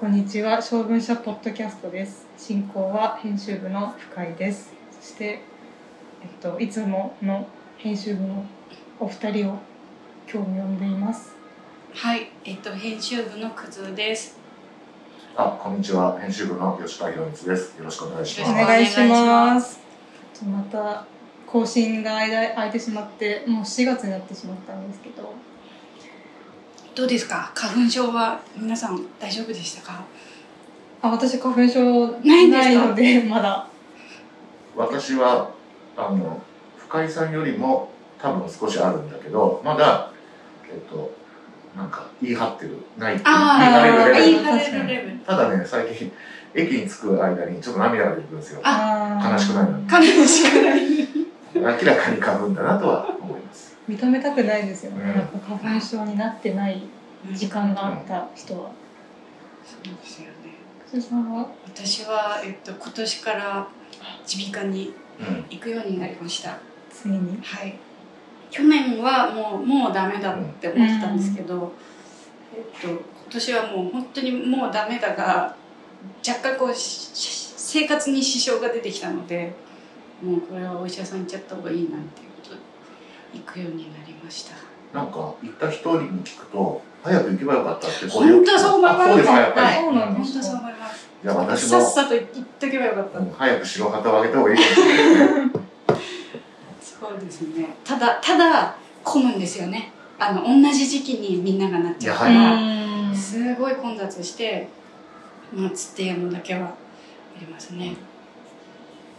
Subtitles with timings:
[0.00, 2.26] こんにちは、小文社ポッドキャストです。
[2.38, 4.72] 進行は編集部の深井です。
[4.98, 5.42] そして、
[6.22, 7.46] えっと、いつもの
[7.76, 8.46] 編集部の
[8.98, 9.58] お二人を
[10.26, 11.36] 今日呼んでいます。
[11.92, 14.38] はい、えっと編集部のくずです。
[15.36, 16.18] あ、こんにちは。
[16.18, 17.76] 編集部の吉田博光です。
[17.76, 18.54] よろしくお願いしおます。
[18.54, 19.80] 願いします。
[20.46, 21.04] また
[21.46, 25.34] 更新が間空いてしまって、もう4月になってしまったんですけど、
[26.94, 27.52] どうですか？
[27.54, 30.04] 花粉症は皆さん大丈夫でしたか？
[31.02, 33.66] あ、私花粉症ないんですかないので、まだ。
[34.76, 35.50] 私は
[35.96, 36.42] あの
[36.76, 40.10] 深井さんよりも多分少しあるんだけど、まだ
[40.72, 41.12] えっと
[41.76, 45.18] なんか言い張ってるないって言い張れるレベル。
[45.20, 46.12] ただね、最近
[46.54, 48.60] 駅に着く間にちょっと涙が出てくるんですよ。
[48.60, 50.80] 悲しくないの悲しくない。
[51.54, 53.19] 明らかに花粉だなとは思います。
[53.90, 55.02] 認めたくないですよね。
[55.02, 56.82] うんやっぱ花粉症になってない
[57.32, 58.70] 時間があった人は。
[59.64, 60.32] そうですよね。
[60.90, 63.68] くずさんは私はえっと今年から
[64.32, 65.44] 耳鼻科にうん。
[65.50, 66.58] 行くようになりました。
[66.90, 67.38] ついに？
[67.42, 67.74] はい。
[68.50, 71.72] 去年はもうもうダメだって思ってたんですけど、
[72.54, 75.54] えっと今年はもう本当にもうダメだが
[76.26, 79.52] 若干こうしし生活に支障が出てきたので、
[80.22, 82.29] もうこれはお医者さん行っちゃった方がいいなっていう
[83.32, 84.54] 行くようになりました。
[84.92, 89.02] なんか行った人に聞くと早く行けばよかったって本当そう思います。
[89.02, 89.66] あそうですかやっぱり。
[89.66, 91.08] はい本当ですかそう思います。
[91.22, 92.26] いや私さっもさと行っ
[92.58, 93.18] とけばよかった。
[93.18, 94.58] うん早く白旗を上げた方がいい。
[96.80, 97.76] そうですね。
[97.84, 99.92] ただただ混むんですよね。
[100.18, 102.52] あの同じ時期にみんながなっちゃうかやら。
[102.54, 102.80] うん
[103.14, 104.68] すごい混雑して
[105.52, 106.74] 待つっていうのだけはあ
[107.40, 107.96] りますね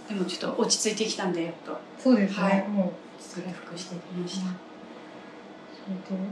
[0.07, 2.43] でもちょっと落ち着いてきたんでやっとそうですね。
[2.43, 3.10] はいもう。
[3.39, 4.47] 回復してきました
[5.73, 6.23] それで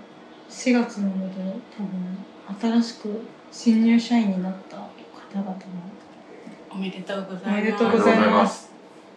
[0.49, 5.57] 4月なので多分新しく新入社員になった方々も
[6.71, 8.69] おめでとうございますおめでとうございます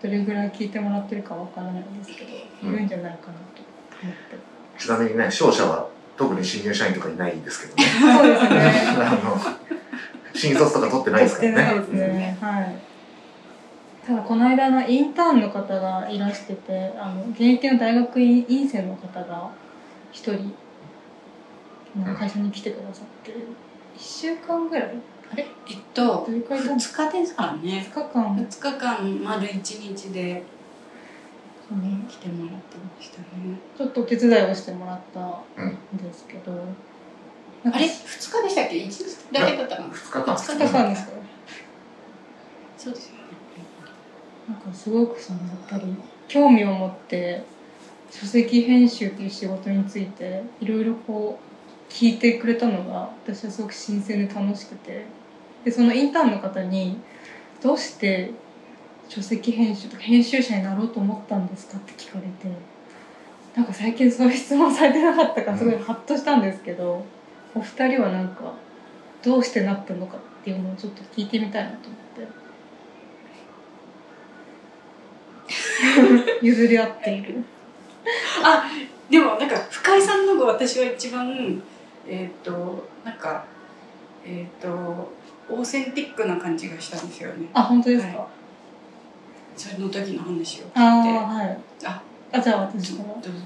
[0.03, 2.31] どれぐらい聞いてもらってるかわからないんですけど、
[2.65, 3.63] うんいるんじゃないかなと
[4.03, 4.39] 思って。
[4.79, 7.85] ちなみにね、商社は特に新入社員とかいないですけどね。
[7.85, 8.49] そうですね。
[8.99, 9.41] あの
[10.35, 11.71] 新卒とか取ってないですからね。
[11.71, 12.39] 取ってないですね。
[12.41, 12.77] はい。
[14.07, 19.51] ただこの間のインターンの方がいらしてて、あの現役の大学院院生の方が
[20.11, 20.53] 一人
[22.17, 23.33] 会社に来てくださって、
[23.97, 24.91] 一週間ぐらい？
[25.33, 25.47] あれ？
[25.71, 27.87] えっとどれくらいいたんですか？2日ですかね。
[27.93, 28.37] 2日間。
[28.37, 30.43] 2日間丸1日で
[31.69, 33.25] その来てもらってましたね。
[33.79, 36.53] ちょっとお手伝いをしてもらったんですけど、
[37.63, 40.25] なんかあれ？2日でしたっけ？1日だけだったかな？2日間。
[40.35, 41.13] 2 2日間ですか？
[42.77, 43.22] そうですよね
[44.53, 45.95] なんかすごくそのやっぱり
[46.29, 47.43] 興味を持って
[48.11, 55.07] 書籍編集っていう仕事についていろいろこう聞いてくれたのが私はすごく新鮮で楽しくて
[55.65, 56.99] でそのインターンの方に
[57.63, 58.31] 「どうして
[59.09, 62.55] 書籍編集とか編集者になろうと思ったんですか?」って聞かれて
[63.57, 67.05] なんか最近そういう質問されてなかったからすごいハッとしたんですけど、
[67.55, 68.55] お二人はなんか
[69.23, 72.02] どうしてなったのかっていうのをちょっと聞いてみたいなと思って。
[76.43, 77.43] 譲り合っている。
[78.45, 78.65] あ
[79.11, 81.63] でもなんか深井さんのが私は一番
[82.09, 83.45] えっ、となんか
[84.25, 84.69] えっ、と
[85.49, 88.19] オーセンティックな感じがしたんですよねあ、本当ですか？
[88.19, 88.29] は
[89.57, 91.59] それの時の話を聞いてああ、はい。
[91.85, 93.31] ああ、じゃあ私からどうぞ。
[93.31, 93.41] どうぞ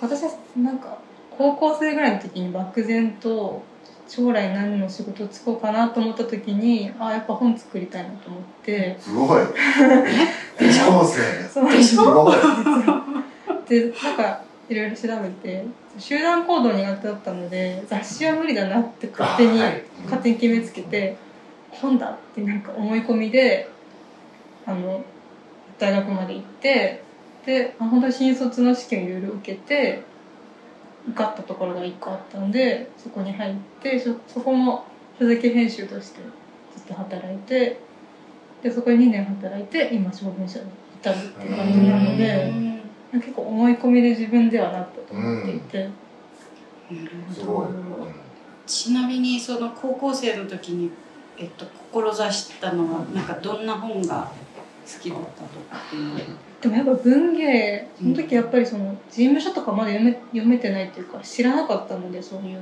[0.00, 0.96] 私はなんか
[1.36, 3.62] 高校生ぐらいの時に漠然と
[4.08, 9.46] 将来何の仕事をつこうかなと思った時にあやっぱ本作りたいなと思ってすごい。
[10.58, 12.34] でしょすごい。
[13.68, 15.64] でなんかいろいろ調べて
[15.98, 21.16] 集団行動苦手だったので雑誌は無理だなって勝手に、あはい勝手に決めつけて
[21.70, 23.68] 本だってなんか思い込みで
[24.64, 25.04] あの
[25.78, 27.02] 大学まで行って
[27.44, 30.02] であ本当に新卒の試験いろいろ受けて
[31.06, 34.84] 受かったところが1個あったんでそこに入ってそそこも
[35.18, 36.20] 書籍編集として
[36.76, 37.78] ずっと働いて
[38.62, 40.66] でそこに2年働いて今小文社に
[41.00, 42.68] 至るっていう感じなのでうん。
[43.12, 45.88] 結構思い込みで自分ではなったと思っていて、な
[47.04, 47.66] るすごい。
[47.66, 47.72] ほ
[48.04, 48.08] ど。
[48.66, 50.90] ちなみにその高校生の時に、
[51.38, 54.47] えっと、志したのはなんかどんな本が好
[55.00, 56.08] きだったとかっていう。
[56.08, 56.18] の
[56.60, 62.60] でもやっぱ文芸その時やっぱりその事務所とかまだ読め読めてないっていうか知らなかったのでそういう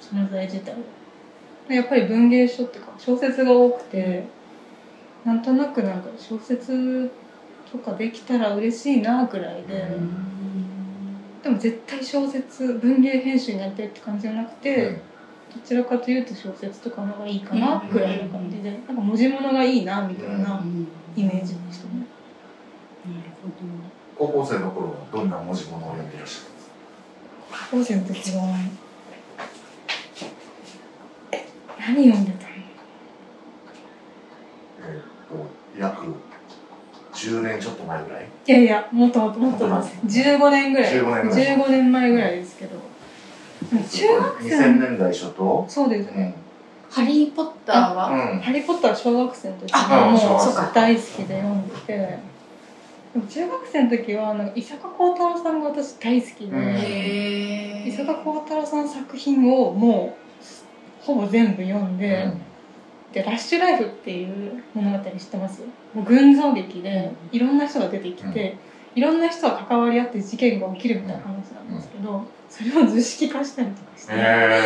[0.00, 4.24] 存在自体をやっぱり文芸書っていうか小説が多くて
[5.24, 7.10] なんとなくなんか小説
[7.70, 9.88] とかできたら嬉しいなぐらいで、
[11.42, 15.00] でも絶対小説文芸編集になりたいって感じじゃなくて、
[15.64, 20.62] ちらかというと小説とかの方がいいかなぐらいの感じで、なんか文字物がいいなみたいな
[21.16, 22.06] イメージでしたね。
[24.18, 26.72] 高校生の頃はどんな文字物を読んでいらっしゃったんですか？
[27.70, 28.42] 高校生の時は
[31.78, 32.54] 何読んでたの
[34.82, 36.06] えーっと約
[37.14, 38.26] 10年ちょっと前ぐらい？
[38.46, 42.76] いやいやもっともっともっともっと15年ぐらい15年ぐらい15年前ぐらいですけど。
[43.66, 45.64] 中学生2000の年代初頭？
[45.68, 46.34] そうですね、
[46.96, 48.40] ハリー・ポッターは、うん。
[48.40, 52.18] ハリー・ポッターは小学生の時あはもう大好きで読んでて。
[53.28, 56.56] 中学生の時はなんか伊坂幸太郎さんが私大好きで、うん。
[56.56, 60.16] へ伊坂幸太郎さんの作品をも
[61.02, 62.40] うほぼ全部読んで、うん。
[63.12, 65.60] でラッシュライフっていう物語知ってます？
[65.92, 68.56] もう群像劇でいろんな人が出てきて、
[68.94, 74.62] いろんな人が関わり合って事件が起きるみたいな話なんですけど、それを図式化したりとかして、へ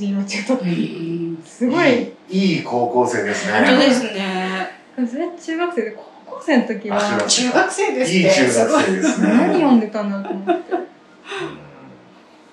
[0.00, 1.42] 授業中とかうん。
[1.44, 3.52] すごいえいい高校生ですね。
[3.52, 4.70] 本当ですね。
[4.96, 7.92] それ中学生で高校生の時はあ中学生。
[7.94, 9.28] ですいいね中学生ですね。
[9.28, 10.62] 何読んでたんだと思って。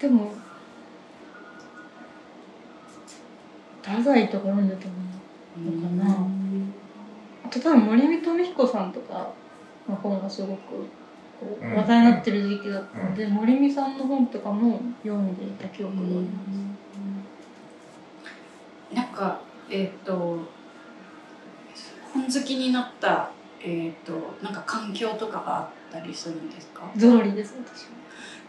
[0.02, 0.32] でも
[3.82, 4.92] 太宰とか読んでたの
[5.72, 6.28] のかな。
[7.46, 9.32] あと多分森見富彦さんとか
[9.90, 10.86] の本がすごく
[11.62, 16.50] 話題になってる時期だったので、森見さんの本とかも読んでいた記憶があります、
[19.18, 20.14] かえっ、と
[22.14, 23.30] 本好きになった
[23.64, 26.84] えっ、となんか環境とかがあったりするんですか？
[26.96, 27.90] ゾロリです私は。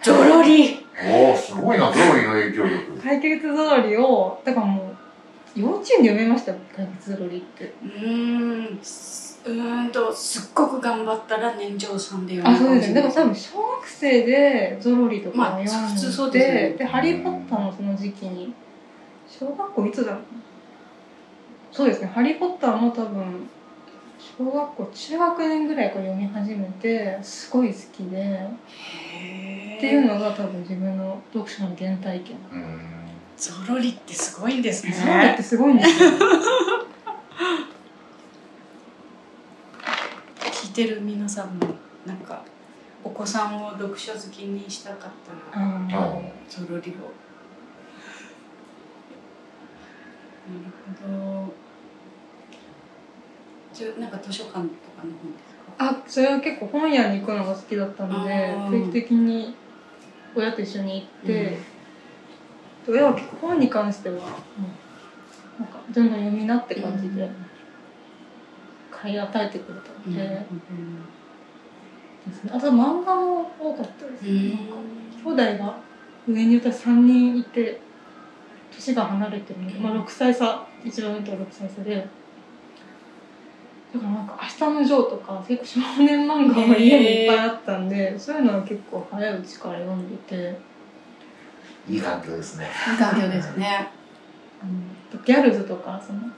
[0.03, 0.87] ゾロリ？
[1.05, 2.99] おおすごいなゾロリの影響力。
[3.03, 4.83] 解決ゾロリをだからも
[5.57, 7.73] う幼稚園で読めましたよ解決ゾロリって。
[7.83, 12.95] うーんすうーんとすっごく頑張ったら年長さんで読あむそうですね。
[12.95, 18.53] だから多分分小学生でゾロリとかをまあ読んで、普通そうででハリー・ポッターのその時期に
[19.29, 20.21] 小学校いつだろう？
[21.79, 22.09] そうですね。
[22.09, 23.49] ハリー・ポッターも多分
[24.19, 28.49] 小学校中学年ぐらいから読み始めてすごい好きで
[29.77, 32.37] っていうのが多分自分の読書の原体験。
[32.53, 32.81] うん。
[33.37, 34.93] ゾロリってすごいんですね。
[34.93, 36.11] ゾロリってすごいんですよ。
[40.51, 42.43] 聞いてる皆さんもなんか
[43.05, 45.11] お子さんを読書好きにしたかっ
[45.53, 45.81] たら
[46.49, 47.13] ゾロリを。
[50.49, 50.73] なる
[51.07, 51.09] ほ
[51.57, 51.68] ど
[53.99, 54.65] なんか図書館とか
[55.05, 55.73] の本ですか？
[55.79, 59.55] あそれは結構本屋に行くのが好きだったので定期的に
[60.35, 61.59] 親と一緒に行って、
[62.89, 64.23] 親は結構本に関しては、うん
[65.59, 67.29] なんかどんどん読みなって感じで
[68.93, 70.47] 買い与えてくれたので、
[72.25, 72.53] ですね。
[72.55, 75.81] あと漫画も多かったですね、なんか兄弟が
[76.29, 77.81] 上に歌3人いて
[78.71, 82.07] 年が離れてるので、まあ、6歳差一番上と6歳差で
[83.93, 90.59] だからなんか「明日のジョー」とか結構少年漫画が家にいっぱいあったんでそういうのは結構早いうちから読んでて、
[91.89, 92.67] いい環境ですね。
[92.93, 93.89] いい環境ですね。
[94.63, 96.29] うん、ギャルズとかそのわ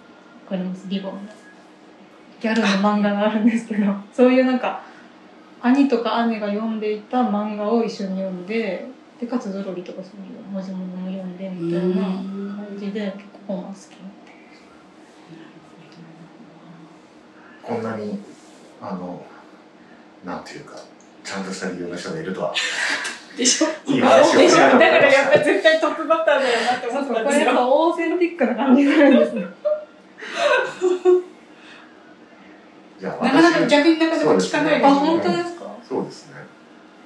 [0.49, 1.13] かりますリボン。
[1.13, 1.21] の
[2.41, 4.81] ギャルの漫画があるんですけど そういうなんか
[5.61, 8.89] 兄とか姉が読んでいた漫画を一緒に読んで
[9.21, 13.77] でかつゾロリとかそういう文字物も読んでみたいな感じで結構本は好き
[17.71, 18.19] こんなに
[18.83, 19.25] あの
[20.25, 20.77] なんていうか
[21.23, 22.53] ちゃんとした理由の人がいるとは。
[23.37, 23.69] でしょ？
[23.87, 24.57] いい話をでしょ？
[24.57, 27.47] だからやっぱり絶対トップバッターだよなって思そうってたんですよ。
[27.47, 29.47] そうこれやっぱオーセンティックな感じになるんですね。
[32.99, 35.65] じゃあなかなか私逆になかなか聞かないですあよ本当ですか？
[35.89, 36.35] そうですね。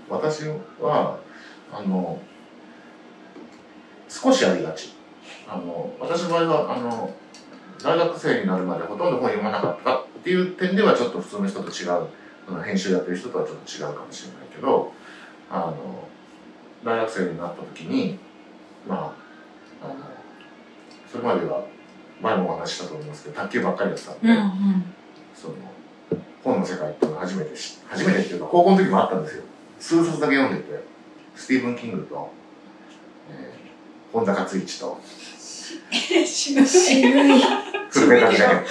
[0.09, 0.45] 私
[0.81, 1.19] は
[1.73, 2.19] あの
[4.09, 4.95] 少しありがち。
[5.47, 7.13] あの私の場合はあの
[7.83, 12.09] 大学生になるまでほとんど本読まなかったっていう点ではちょっと普通の人と違う。
[12.65, 14.93] 編集やってる人とはちょっと違うかもしれないけど
[15.51, 16.09] あの
[16.85, 18.19] 大学生になった時に
[18.87, 19.15] ま
[19.83, 19.95] ああの
[21.11, 21.65] それまでは
[22.21, 24.29] 前もお話ししたと思いますけど卓球ばっかりやってたんで、
[25.35, 25.55] その
[26.43, 29.43] 本の世界っていうのを初めて知初めてっていうか高校の時もあったんですよ。
[29.81, 30.85] 数冊だけ読んでて
[31.35, 32.31] スティーブン・キングと、
[33.31, 33.65] えー
[34.13, 35.01] 本田勝一と
[36.27, 38.65] 渋いフルメタルジャ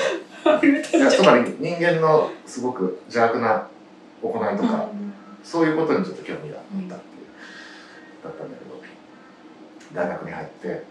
[0.60, 3.68] ケットいやつまり人間のすごく邪悪な
[4.22, 4.90] 行いとか、
[5.44, 6.98] そういうことにちょっと興味があったっていう、
[8.24, 8.82] だったんだけど
[9.94, 10.84] 大学に入って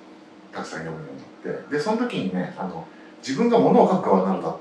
[0.53, 2.87] たくさん読むようになってでその時にねあの
[3.27, 4.57] 自分が物を書く側になるんだっ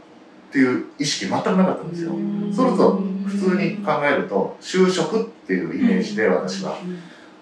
[0.52, 2.14] ていう意識全くなかったんですよ、
[2.54, 6.78] それと普通に考えると就職っていうイメージで私は。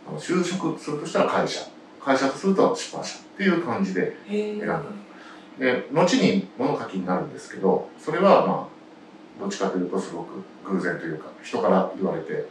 [0.09, 1.61] あの就職するとしたら会社
[2.03, 4.81] 会社とすると出版社っていう感じで選んだ。
[5.59, 12.45] で後に物書きになるんですけどそれはまあどっちかというとすごく偶然というか人から言われて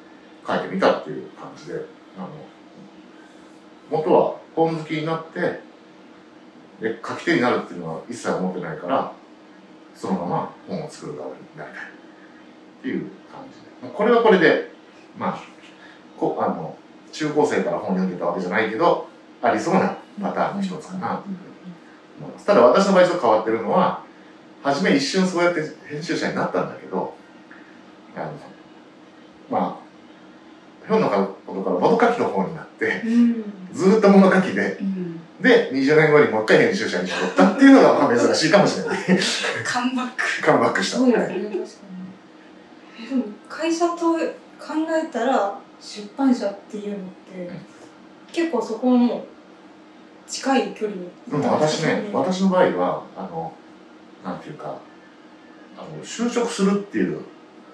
[0.47, 1.75] 書いてみたっていう感じで
[2.19, 2.29] あの
[3.91, 5.41] 元は本好きになって
[6.81, 9.13] で書き手になるっていうのは一切思ってないから
[9.95, 13.93] そのまま本を作る側になりたいっていう感じで。
[13.93, 14.71] これはこれで
[15.19, 15.43] まあ
[16.19, 16.77] こあの
[17.13, 19.08] 中高生から本読んでたわけじゃないけど
[19.43, 21.73] ありそうなパターンの一つかなというふうに
[22.21, 22.47] 思います。
[22.47, 24.03] ただ私の場合ちょっと変わってるのは
[24.63, 27.15] 初め一瞬そうやって編集者になったんだけど
[28.17, 28.33] あの
[29.51, 33.45] まあひょんなことから物書きの方になってうん。
[33.73, 35.21] ずーっと物書きでうん。
[35.41, 38.99] で20年後にもう一回編集者に戻ったっていうのがまあ珍しいかもしれない。
[39.65, 40.43] カムバック。
[40.45, 40.97] カムバックした。
[40.97, 41.65] そうですね確かに
[43.01, 47.51] えでも会社と考えたら出版社っていうのって
[48.33, 51.09] 結構そこはもう近い距離に。
[51.29, 53.53] でも私ね私の場合はあの
[54.25, 54.79] なんていうか
[55.77, 57.23] あの就職するっていう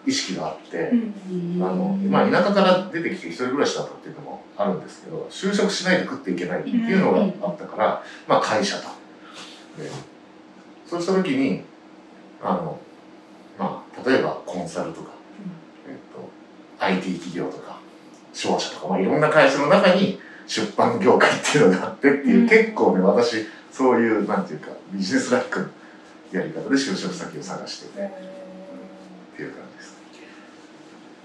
[0.07, 0.91] 意識があって、
[1.31, 1.63] うん。
[1.63, 8.89] あのまあ、田舎から出てきて一人暮らしだったっていうのもあるんですけど就職しないと食っていけないっていうのがあったから、まあ、会社と。
[9.83, 9.91] で
[10.87, 11.63] そうした時に
[12.43, 12.79] あの、
[13.59, 15.11] まあ、例えばコンサルとか、
[15.89, 16.31] えっと、
[16.79, 17.81] IT 企業とか
[18.33, 22.49] 商社とか、まあ、いろんな会社の中に出版業界っていうのがあってっていう、うん。
[22.49, 25.69] 結構ね私そういうなんていうかビジネスラックの
[26.33, 29.77] やり方で就職先を探しててっていう感じ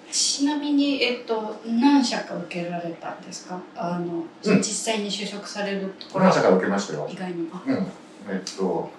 [0.07, 0.39] です。
[0.39, 3.59] ちなみに、えっと、何社か受けられたんですか？
[3.75, 4.57] あの、うん。
[4.57, 6.25] 実際に就職されるところ。
[6.25, 7.07] この社から受けましたよ。
[7.11, 7.43] 以外に。
[7.43, 7.61] も。
[7.65, 8.91] うん、えっと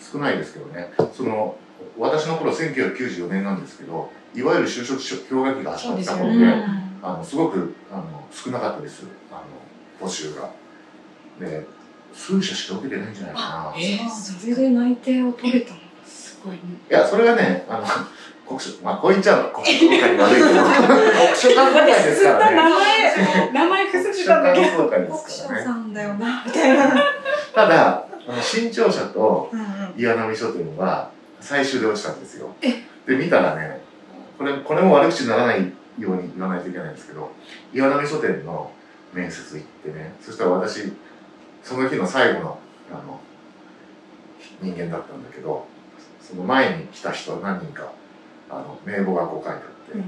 [0.00, 0.92] 少ないですけどね。
[1.14, 1.56] その
[1.98, 9.04] 私の頃1994年なんですけどいわゆる就職氷河期が始まった頃でそうですよあのすごくあの少なかったです。
[9.30, 9.34] あ
[10.02, 10.48] の募集が。
[11.40, 11.66] で
[12.14, 13.80] 数社しか受けてないんじゃないかな。
[13.80, 16.60] いえーそれで内定を取れたのすごいね。
[16.88, 17.86] やそれはねあの
[18.46, 22.56] 国書まあこう言っちゃうの国書協会に悪いけど 国書観光会ですからね。
[22.56, 24.88] 前、名前国伏せたんだけど。
[24.88, 27.02] 国書さんだよなみたいな。
[27.54, 29.50] ただあの新潮社と
[29.96, 32.54] 岩波書店は最終で落ちたんですよ。
[32.60, 33.80] で見たらね
[34.38, 37.30] これこれも悪口にならないように言わないといけないんですけど
[37.72, 38.72] 岩波書店の
[39.12, 40.92] 面接行ってねそしたら私
[41.62, 42.58] その日の最後の
[42.90, 43.20] あの
[44.60, 45.66] 人間だったんだけど
[46.20, 47.92] その前に来た人何人か
[48.48, 50.04] あの名簿がこう書いてあって、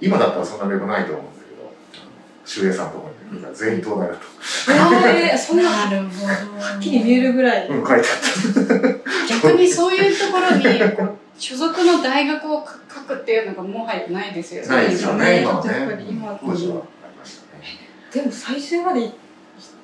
[0.00, 2.10] 今だったらそんな名簿ないと思うんだけどあの
[2.46, 4.20] 守衛さんのところに見たら全員東大だと、
[5.08, 6.78] えー、 そんなはなるほど。
[6.78, 9.26] っきり見えるぐらい、うん、書いてあった。
[9.28, 10.64] 逆にそういうところに
[11.38, 14.68] 所属の大学を書くっていうのがもはやないですよね。
[14.68, 15.70] ないですよね今はね。
[15.70, 16.82] やっぱり今当時は
[18.12, 19.12] でも最終まで行っ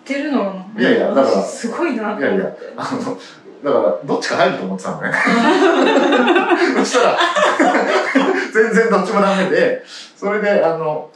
[0.04, 0.40] てるの？
[0.40, 2.24] はいやいやだからすごいなと思って。
[2.24, 3.18] いやいやあの
[3.62, 5.12] だからどっちか入ると思ってたのね。
[6.78, 7.18] そしたら
[8.52, 9.84] 全然どっちもダメで
[10.16, 11.10] それであの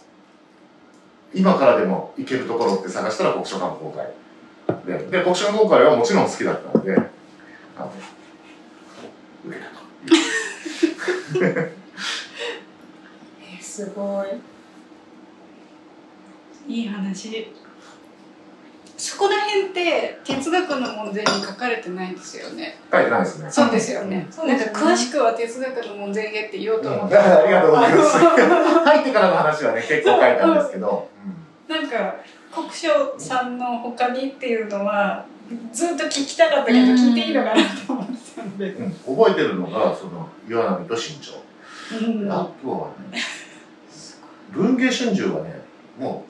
[1.35, 4.07] 今からでも行けるところって探したら国書観光会
[4.87, 6.95] でで国書観光会はもちろん好きだったので
[7.77, 7.93] あの
[10.07, 14.29] えーすごい
[16.69, 17.53] いい話。
[18.97, 22.79] そこら辺って哲学の問題に書かれてないですよね。
[22.91, 24.21] 書いてないですねそうですよね。
[24.21, 27.21] なんそうですよねか詳しくは哲学の門前へって言おうと思っうんた。
[27.43, 31.09] ありがとうございます 入ってからの話はね結構書いたんですけど、
[31.69, 32.17] なんか
[32.55, 35.27] 国書さんの他にっていうのは
[35.73, 38.15] ずっと聞きたかったけどうん聞いていいのかなと思って
[38.59, 38.71] で。
[38.73, 38.85] うん。
[38.85, 41.35] うん覚えてるのがその岩波と新潮
[41.93, 41.95] う
[42.27, 42.33] ん。
[42.33, 43.21] あとはね
[44.53, 45.61] 文芸春秋はね
[45.99, 46.25] も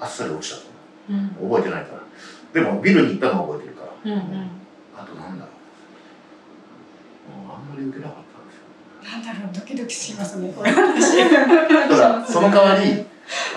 [0.00, 0.62] うあっさり落ちたと
[1.10, 1.12] う。
[1.12, 1.36] ん。
[1.40, 2.02] 思う覚えてないから。
[2.52, 3.92] でもビルに行ったのは覚えてるから。
[4.04, 4.50] うんうん。
[4.96, 5.52] あとなんだろう。
[7.52, 8.64] あんまり受けなかったんですよ。
[9.12, 9.54] なんだろう。
[9.54, 10.62] ドキドキしますねこ。
[10.62, 10.72] た
[11.96, 13.04] だその代わり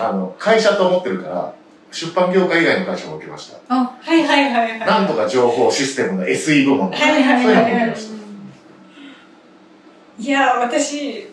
[0.00, 1.54] あの会社と思ってるから
[1.90, 4.78] 出版業界以外の会社も受けましたあはいはいはいはい。
[4.80, 8.20] なんとか情報システムの SE 部門とかはいはいそういうのはいはいも受けました
[10.22, 11.30] いや私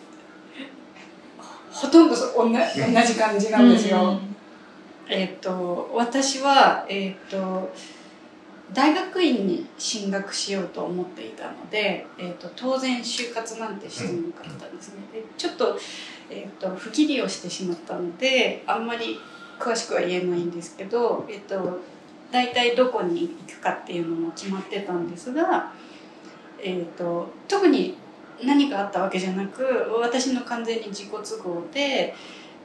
[1.70, 4.18] ほとんどそ同じ同じ感じなんですよ。
[5.08, 7.70] えっ、と私はえっ、と
[8.72, 14.94] 大学院に進学しようと思っていたので、えー、と当然就活なんてしてなかったんですね。
[15.12, 15.78] でちょっと,、
[16.30, 19.20] えー、と不義理をしてしまったのであんまり
[19.58, 21.80] 詳しくは言えないんですけど、えー、と
[22.30, 25.72] 大体どこに行くかっていうのも決まってたんですが、
[26.60, 27.96] えー、と特に
[28.44, 29.64] 何かあったわけじゃなく
[30.00, 32.14] 私の完全に自己都合で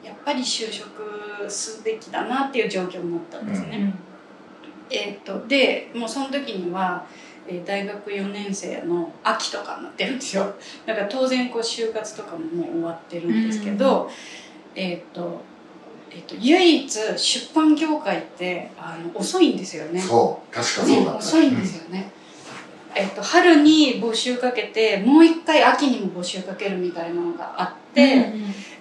[0.04, 3.94] やっぱり就職すべきだなっていう状況になったんですね。
[4.90, 7.24] えー、とでもうその時には、えー
[7.66, 10.54] 大学4年生の秋とかになってるんですよ。
[10.86, 14.10] だから当然こう就活とかももう終わってるんですけど、
[14.76, 15.42] えっ、と,、
[16.16, 20.00] えー、と唯一出版業界ってあの遅いんですよね。
[20.00, 20.54] そう。
[20.54, 21.18] 確かそうねだった。
[21.18, 22.12] 遅いんですよね、
[22.96, 28.32] えっと春に募集かけてもう一回秋にも募集かけるみたいなのがあって、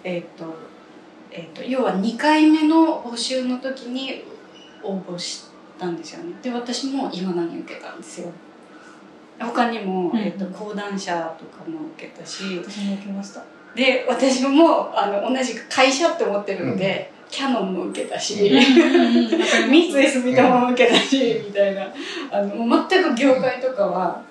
[0.04, 0.54] えっと
[1.30, 4.24] えっと要は2回目の募集の時に
[4.82, 5.46] 応募し
[5.78, 6.34] たんですよね。
[6.42, 8.30] で私も岩名に受けたんですよ。
[9.40, 12.58] 他にも、うんえっと講談社とかも受けたし。
[12.62, 13.42] 私も受けました。
[13.74, 18.50] で私もあの同じく会社って思ってるので、キャノンも受けたし、
[19.70, 21.86] 三井住友も受けたし、みたいな。
[22.30, 24.22] あのもう全く業界とかは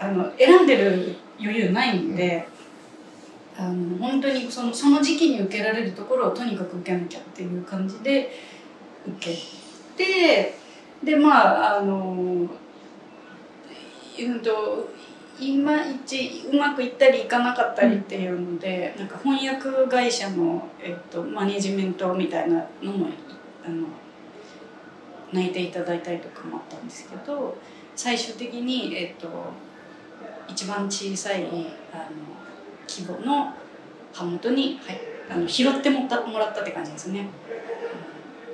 [0.00, 2.48] あの選んでる余裕ないんで、
[3.58, 8.32] あの本当にそのその時期に受けられるところをとにかく受けなきゃっていう感じで
[9.06, 9.36] 受け
[10.02, 10.54] て
[11.04, 12.48] でまああの
[14.18, 14.88] うんと
[15.38, 23.08] いまいちうまくいったりいかなかったりっていうので、なんか翻訳会社の、えっと、マネジメントみたいなのも
[23.64, 23.86] あの
[25.32, 27.56] 泣いていただいたりとかもあったんですけど
[27.94, 29.28] 最終的に、えっと、
[30.48, 31.54] 一番小さいあの
[32.88, 33.52] 規模の
[34.16, 35.00] 版元に、はい、
[35.30, 37.28] あの拾ってもったもらったって感じですね。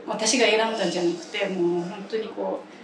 [0.06, 2.81] 私が選んだんじゃなくてもう本当にこう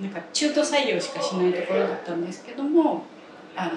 [0.00, 3.04] なんか中途採用しかしないところだったんですけども
[3.54, 3.72] あの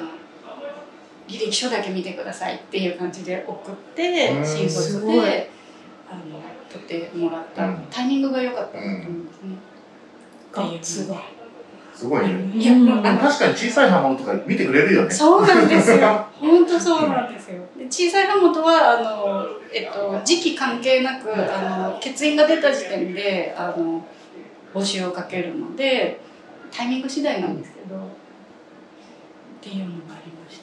[1.27, 4.45] 履歴書だけ見てくださいっていう感じで送ってうん。
[4.45, 5.25] 新卒すごい。
[5.25, 5.49] で
[6.09, 7.87] あの取ってもらった、うん。
[7.89, 9.55] タイミングが良かったなと思うんですね。
[10.51, 11.23] ガッツが
[11.93, 12.51] すごいね。
[12.55, 15.11] いやもうあの確かに小さい刃物とか見てくれるよね。
[15.11, 16.25] そうなんですよ。
[16.39, 17.61] 本当そうなんですよ。
[17.77, 24.03] で小さい刃元はあのえっと時期関係なくあの欠員が出た時点であの
[24.73, 26.19] 募集をかけるので
[26.71, 27.99] タイミング次第なんですけどっ
[29.61, 30.59] ていうのがありまし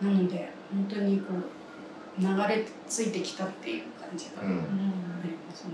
[0.00, 0.06] た。
[0.06, 5.72] なので本当にこう流れ着いてきたっていう感じがありうんますね。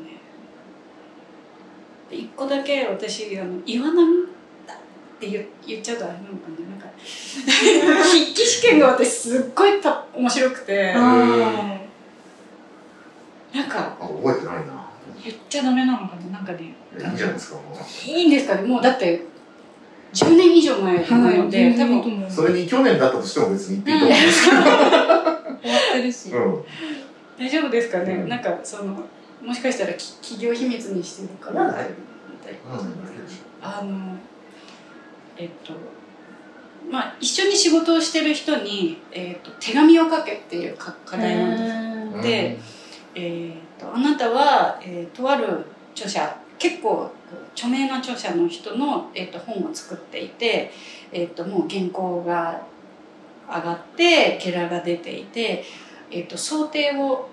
[2.10, 4.26] で一個だけ私あの岩波
[4.66, 4.76] だっ
[5.20, 6.68] て言言っちゃうとあれなのかな。
[6.68, 6.88] なんか
[8.02, 10.92] 筆記試験が私すっごいた面白くて。
[10.94, 11.78] あ
[13.54, 14.88] なんかあ覚えてないな。
[15.24, 17.62] 言っちゃダメなのかななんかねいやいいんじゃないですかも
[18.06, 18.62] いいんですかね。
[18.62, 19.22] もうだって
[20.12, 22.00] 10年以上前ーなので、多分。
[22.02, 26.30] 分うそれに去年だったとしても別に言っていいと思うんです 終わってるし。
[26.30, 26.66] けど、
[27.38, 28.28] 大丈夫ですかね、うん。
[28.28, 29.04] なんかその
[29.42, 31.66] もしかしたらき企業秘密にしてるから。
[31.66, 31.84] みたい。
[33.60, 34.16] なあの
[35.36, 35.72] えっと
[36.90, 41.62] まあ一緒に仕事をしてる人に、えっと、手紙を書けっていうか課題なんです
[42.16, 42.58] うんで
[43.14, 45.64] えー、とあなたは、えーとある
[45.98, 47.10] 著者結構
[47.54, 50.70] 著名な著者の人の、えー、と本を作っていて、
[51.12, 52.62] えー、ともう原稿が
[53.48, 55.64] 上がってゲラが出ていて、
[56.10, 57.28] えー、と想定を、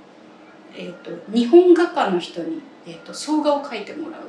[0.75, 4.21] えー、と日本画家の人に、えー、と草画を描いてもらう、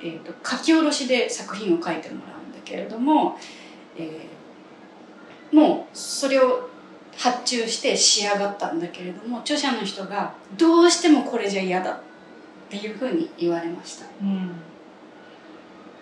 [0.00, 3.38] えー、と書き下ろしで作品を書いてもらうんだけれども、
[3.96, 4.36] えー
[5.52, 6.68] もうそれを
[7.16, 12.05] 発注して仕上がったんだけれども著者の人がどうしてもこれじゃ嫌だって
[12.74, 14.06] いうふうに言われました。
[14.20, 14.50] うん。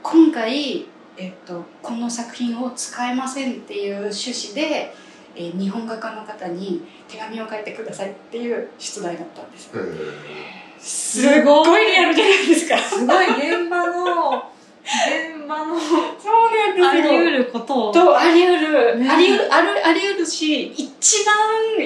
[0.02, 4.94] 今回、えっと、この作品を使えませんっていう趣旨で、
[5.36, 9.70] えー日本画家の方に手紙を書いてくださいっていう出題だったんです。
[9.74, 10.44] えー。
[10.78, 12.78] すっごいリアルじゃないですか。
[12.78, 14.44] すごい現場の
[14.84, 17.18] 現場のそうなんありですよ。
[17.20, 17.92] 得ることを。
[17.92, 19.08] とあり得る、ね。
[19.08, 21.34] あり得るあるあり得るし一番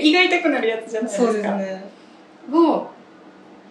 [0.03, 1.27] 胃が痛くなるやつじゃないですか。
[1.27, 1.91] そうですね。
[2.53, 2.91] を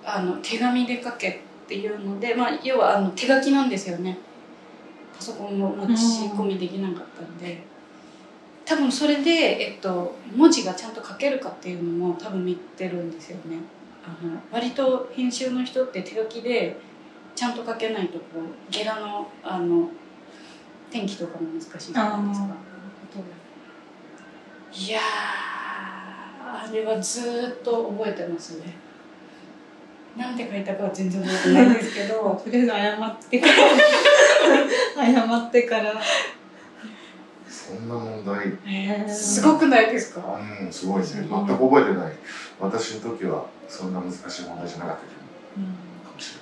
[0.10, 4.18] あの手紙で書けっていうので、まあ、要はあの手書きなんですよね。
[5.14, 7.62] パソコンを持ち込みできなかったんで、
[8.64, 13.58] 多分それで、えっと、文字がちゃんと書けるかっていうのも多分見てるんですよね。
[14.06, 16.78] あの割と編集の人って手書きで
[17.36, 19.90] ちゃんと書けないとこうゲラのあの
[20.90, 22.48] 天気とかも難しいじゃないですか。
[24.74, 25.04] いやー
[26.44, 28.87] あれはずーっと覚えてますね
[30.18, 32.42] なんて書いたかは全然覚えてないんですけど。
[32.44, 35.06] とりあえず謝ってから。
[35.06, 35.94] 謝ってから
[37.48, 39.08] そんな問題。
[39.08, 40.40] すごくないですか？
[40.62, 41.08] うんすごいね。
[41.08, 42.14] 全く覚えてない。
[42.60, 45.14] 私の時はそんな難しい問題じゃなかったけど。
[46.04, 46.34] かもし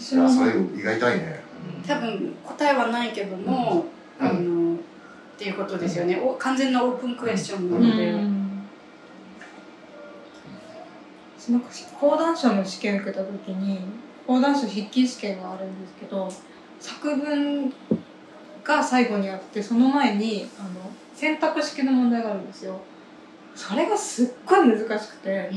[0.00, 1.40] 私れないいやもそれ胃が痛いね。
[1.86, 3.86] 多分答えはないけども、
[4.20, 4.26] うん。
[4.26, 4.78] あのっ
[5.38, 6.18] ていうことですよね。
[6.20, 8.12] お完全なオープンクエスチョンなうので、
[11.48, 13.80] なんか講談社の試験受けた時に
[14.26, 16.30] 講談社筆記試験があるんですけど
[16.78, 17.72] 作文
[18.62, 22.80] が最後にあってその前にあの選択式の問題があるんですよ。
[23.56, 25.50] それがすっごい難しくて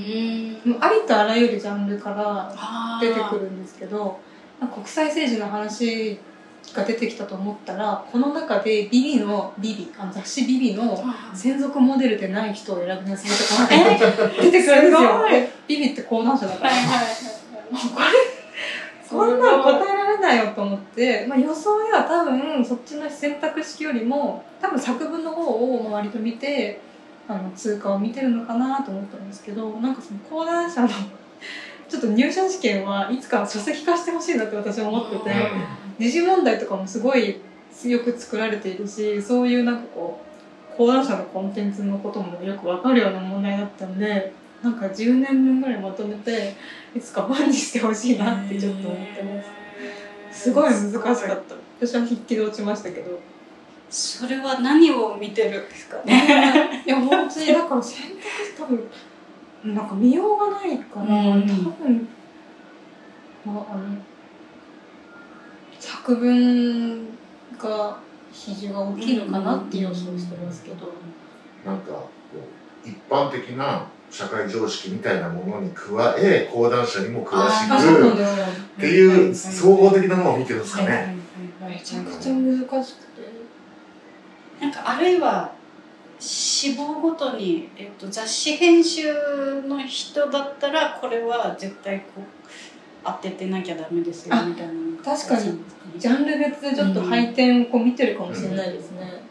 [0.65, 0.71] うん。
[0.71, 2.51] もうありとあらゆるジャンルから
[2.99, 4.19] 出てくるんですけど
[4.73, 6.19] 国際政治の話
[6.73, 15.25] が出てきたと思ったらこの中でビビのビビあの雑誌ビビのあ専属モデルでない人を選びなさいとか出てくるんですすよ
[15.67, 18.07] ビビって講談社だから、はいはいはいもうこれ
[19.09, 26.79] こんなの答えられないよと思って、まあ、予想では多分そっちの選択式よりも多分作文の方を割と見て
[27.27, 30.89] あの通過を見てるのかなと思ったんですけどなんかその講談社の
[31.89, 35.35] ちょっと入社試験はいつか書籍化してほしいなって私は思ってて
[36.01, 37.39] うん時事問題とかもすごい
[37.85, 40.19] よく作られているしそういうなんかこ
[40.73, 44.33] う講談社のコンテンツのこともよくわかるような問題だったんで
[44.63, 46.55] なんか10年分ぐらいまとめて
[46.95, 49.41] いつか本にしてほしいなってちょっと思ってま
[50.31, 50.43] す。
[50.43, 51.55] すごい難しかった。
[51.79, 53.19] 私は筆記で落ちましたけど。
[53.89, 56.83] それは何を見てるんですかね？
[56.85, 58.83] いや本当にだから選択肢多分
[59.75, 61.41] なんか見ようがないから、うん。
[61.43, 62.07] 多分、
[63.45, 63.83] まあ、あの
[66.03, 67.07] 作文
[67.59, 67.99] が
[68.31, 70.91] 比重が大きいのかなって予想してますけど、
[71.63, 72.09] なんかこ
[72.83, 81.15] う一般的な社会常識みたいなものに加え講談社にも詳しくっていう総合的なのを見てるんですかね。
[81.61, 83.21] めちゃくちゃ難しくて。
[84.59, 85.51] なんかあるいは
[86.19, 89.11] 志望ごとに、えっと、雑誌編集
[89.63, 92.40] の人だったらこれは絶対こう
[93.03, 95.51] 当ててなきゃダメですよあみたいな確かに。
[95.51, 95.59] に
[95.97, 99.23] ジャンル別でちょっと配点をこう見てるかもしれないですね、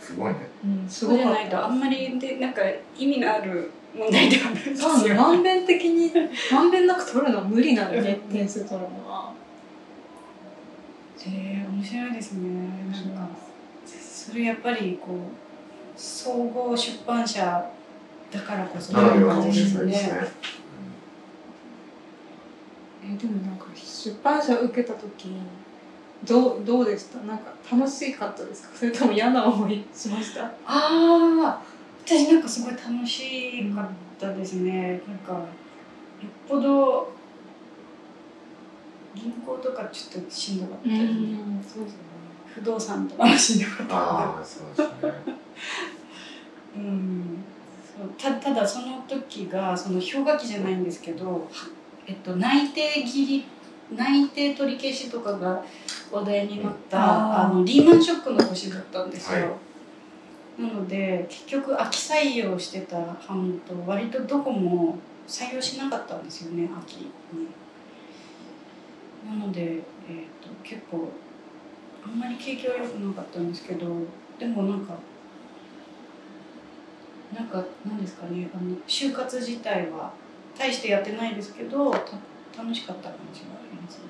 [0.00, 0.48] すごいね。
[0.64, 2.62] うん、すそうじゃないとあんまりでなんか
[2.96, 5.14] 意味のある問題ではないですよ。
[5.14, 6.12] まんべん的に
[6.50, 9.32] まんべんなく取るのは無理なんで点数取るのは。
[11.22, 12.48] えー、面白いですね。
[12.90, 13.28] なんか
[13.86, 15.18] それやっぱりこう
[15.96, 17.70] 総合出版社
[18.30, 20.28] だからこそならではか感もしじですね。
[23.02, 25.30] えでもなんか出版社受けた時
[26.24, 27.18] どうどうでした？
[27.20, 28.76] なんか楽しかったですか？
[28.76, 30.44] それとも嫌な思いしました？
[30.44, 31.62] ああ
[32.04, 35.44] 私なんかすごい楽しかったですね、なんかよっ
[36.48, 37.12] ぽど
[39.14, 40.94] 銀行とかちょっとしんどかったり、
[41.66, 41.98] そうですね。
[42.54, 43.96] 不動産とかもしんどかった。
[43.96, 45.12] ああ、そうですね。
[46.76, 47.44] うん。
[47.98, 51.40] そうたただその時がその氷河期じゃないんですけど、は
[52.06, 53.44] えっと、内定切り
[53.94, 55.62] 内定取り消しとかが
[56.12, 57.50] 話題になった、あー。
[57.50, 59.46] あのリーマンショックの年だったんですよ、は
[60.58, 60.62] い。
[60.62, 67.10] なので結局秋採用してた班と割とどこも採用しなかったんですよね秋に。
[69.26, 69.78] なので、えー、
[70.42, 71.08] と結構
[72.04, 73.86] あんまり景気は良くなかったんですけど
[74.38, 74.94] でもなんか
[77.34, 80.12] なんかなんですかねあの就活自体は
[80.60, 81.98] 大してやってないですけどた
[82.62, 84.00] 楽しかった感じがありますね。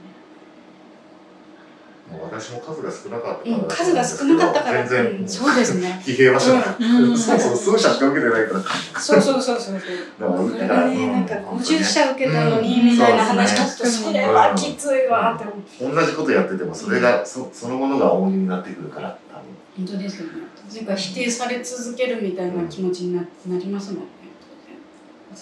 [2.10, 6.02] もう私も数が少なかったからうん、数が少なかったから、全然うん、そうですね。
[6.04, 6.62] 疲弊はしない。
[6.80, 9.00] うんそうそう、数社しか受けてないから。
[9.00, 10.58] そうそうそうそうそう。
[10.58, 15.94] だからね、うんなんか50社受けたのにうんみたいな話そう聞くと、それはきついわって思う。
[15.94, 19.86] 同じことやってても、それが、そそのものが重荷になってくるから、多分。
[19.86, 20.32] 本当ですよね。
[20.74, 24.19] なんか否定され続けるみたいな気持ちにななりますもんね。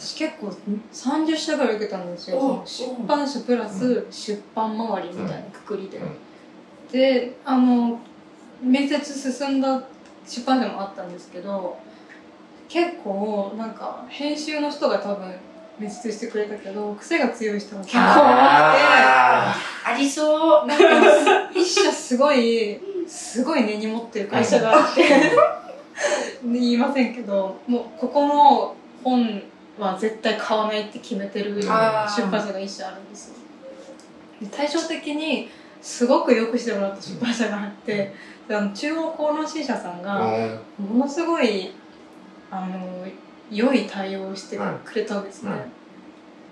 [0.01, 0.55] 私結構
[0.93, 2.63] 30社ぐらい受けたんですよ。
[2.65, 6.93] 出版社プラス出版周りみたいなくくりで、うん。
[6.93, 7.99] であの
[8.63, 9.83] 面接進んだ
[10.25, 11.77] 出版社もあったんですけど
[12.69, 15.35] 結構なんか編集の人が多分
[15.81, 20.69] 面接してくれたけど癖が強い人が結構多あありそう。
[20.69, 25.03] くてなんか一社すごいすごい根に持ってる会社があって。
[26.45, 29.43] 言いませんけどもうここの本
[29.79, 33.35] は絶対買わないって決めてる出版社が一社あるんですよ。
[34.41, 35.49] で対照的に
[35.81, 38.15] すごくよくしてもらった出版社があって
[38.49, 40.87] であの中央公論新社さんーがうん。
[40.87, 41.73] ものすごい
[42.51, 43.07] あの
[43.51, 45.61] 良い対応をしてくれたんですね、はい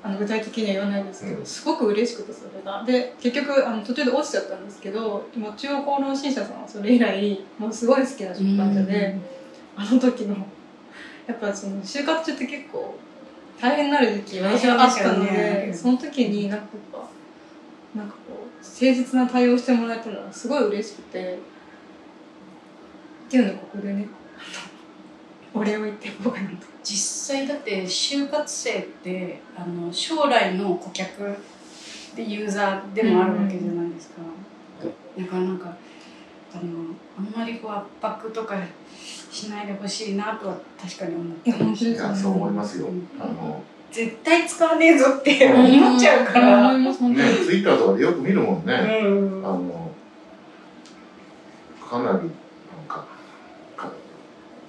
[0.02, 1.46] あの具体的には言わないですけど、うん。
[1.46, 2.84] すごく嬉しくてそれが。
[2.84, 9.16] で結局あの途中で落ちちゃったんですけど今中央公論新社さんはそれ以来もうすごい好きな出版社で、
[9.74, 10.36] あの時の
[11.26, 12.94] やっぱその就活中って結構
[13.60, 17.02] 大変になる時期私はあったのでねその時になんかやっ
[17.94, 21.38] ぱなんかこう誠実な対応してもらえたのはすごい嬉しくて
[23.26, 24.06] っていうのをここでね
[25.54, 26.76] お礼を言っていこうかなと。
[26.86, 31.36] 実際だって就活生ってあの将来の顧客
[32.14, 34.22] でユーザーでもあるわけじゃないですか、
[35.18, 35.76] だからなんか
[36.54, 38.56] あのあんまりこう圧迫とか
[39.30, 42.86] しないでほしいなとは確かに思っていや本当いですよねやそう思いますよ。
[42.86, 43.08] うん。
[43.18, 45.82] あの絶対使わねえぞってうん。
[45.82, 49.46] 思っちゃうから、思います本当ねにツイッターとかでよく見るもんね、うん。
[49.46, 49.90] あの
[51.88, 52.20] かなりなん
[52.88, 53.06] か
[53.76, 53.90] か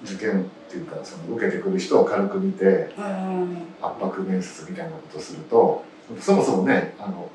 [0.04, 3.56] 受験っていうかその受けてくる人を軽く見てうん。
[3.82, 5.84] 圧迫面接みたいなことをすると
[6.18, 7.30] そもそもねあの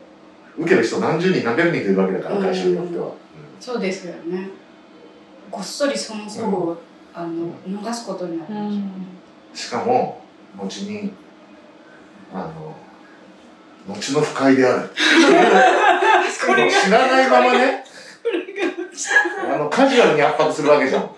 [0.57, 3.11] 受ける人何十人何百人といるわけだから会社によっては、
[3.59, 4.49] そうですよね
[5.53, 6.81] ごっそりその層を、
[7.13, 8.91] あの逃すことになる、うん
[9.53, 10.19] しかも
[10.57, 11.13] 後に
[12.33, 12.75] あの
[13.87, 14.89] 後の不快である。
[16.47, 17.85] これが知らないままね。
[19.53, 21.09] あのカジュアルに圧迫するわけじゃん。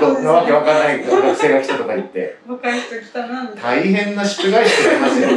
[0.00, 2.38] どんなわけわかんない 学生が来たとか言って。
[2.46, 5.28] 若い人来たな大変な失敗してありますよ。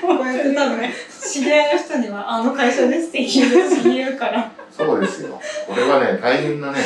[0.00, 0.78] こうやって多分
[1.20, 4.50] 知り合いの人には「あの会社です」って言う言うから。
[4.70, 5.40] そうですよ。
[5.66, 6.84] これはね大変なねね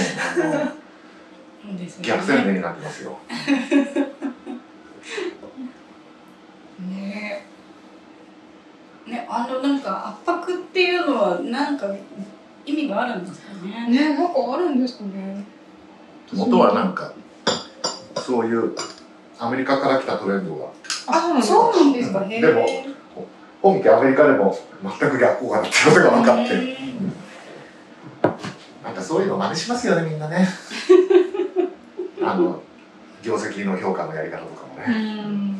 [2.00, 3.18] 逆宣伝になってますよ。
[6.88, 7.44] ね。
[9.06, 11.86] えねあのなんか圧迫っていうのはなんか
[12.64, 13.88] 意味があるんですかね。
[13.88, 15.44] ねなんかあるんですかね。
[16.32, 17.12] 元はなんか
[18.16, 18.74] そういう
[19.38, 20.66] アメリカから来たトレンドが。
[21.08, 22.24] あそうなんですか。
[22.24, 22.66] へえでも
[23.62, 26.54] 本家アメリカでも全く逆効果だってことが分かって。
[26.54, 27.12] うん
[28.82, 30.46] なんかそういうの真似しますよねみんなね。
[32.20, 32.60] あの
[33.22, 35.56] 業績の評価のやり方とかもうね、ん。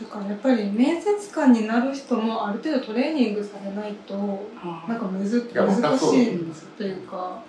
[0.00, 4.14] だからやっぱり面接官になる人もある程度トレーニングされないと
[4.60, 7.40] あなんかむず難しいというか。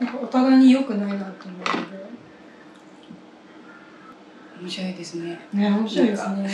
[0.00, 2.03] なんかお互いに良くないなと思うので
[4.60, 5.40] 面白いですね。
[5.52, 6.50] ね面白いですね。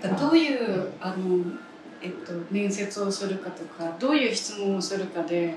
[0.18, 1.44] どういうあの、
[2.00, 5.56] えっと、面接をするかとかどういう質問をするかで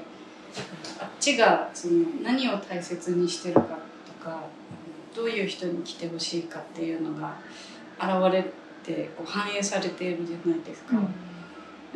[1.00, 3.62] あっちがその何を大切にしてるか
[4.06, 4.42] とか
[5.16, 7.38] どういう人に来てほしいかっていうのが
[7.98, 8.44] 現れ
[8.84, 11.06] てこう反映されているじゃないですか、なん